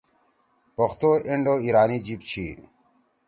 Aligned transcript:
پختو 0.75 1.09
انڈو 1.31 1.55
ایرانی 1.63 1.97
جیِب 2.05 2.21
چھی۔ 2.29 2.47